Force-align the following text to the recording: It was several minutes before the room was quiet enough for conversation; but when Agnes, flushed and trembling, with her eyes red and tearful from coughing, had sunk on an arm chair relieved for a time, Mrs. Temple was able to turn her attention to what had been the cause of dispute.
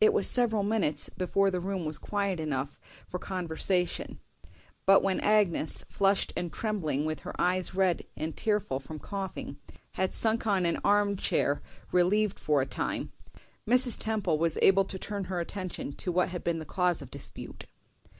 It 0.00 0.12
was 0.12 0.28
several 0.28 0.62
minutes 0.62 1.08
before 1.08 1.50
the 1.50 1.58
room 1.58 1.84
was 1.84 1.98
quiet 1.98 2.38
enough 2.38 2.78
for 3.08 3.18
conversation; 3.18 4.20
but 4.84 5.02
when 5.02 5.18
Agnes, 5.18 5.84
flushed 5.88 6.32
and 6.36 6.52
trembling, 6.52 7.04
with 7.04 7.22
her 7.22 7.34
eyes 7.36 7.74
red 7.74 8.04
and 8.16 8.36
tearful 8.36 8.78
from 8.78 9.00
coughing, 9.00 9.58
had 9.94 10.14
sunk 10.14 10.46
on 10.46 10.66
an 10.66 10.78
arm 10.84 11.16
chair 11.16 11.62
relieved 11.90 12.38
for 12.38 12.60
a 12.62 12.66
time, 12.66 13.10
Mrs. 13.66 13.98
Temple 13.98 14.38
was 14.38 14.56
able 14.62 14.84
to 14.84 15.00
turn 15.00 15.24
her 15.24 15.40
attention 15.40 15.90
to 15.94 16.12
what 16.12 16.28
had 16.28 16.44
been 16.44 16.60
the 16.60 16.64
cause 16.64 17.02
of 17.02 17.10
dispute. 17.10 17.66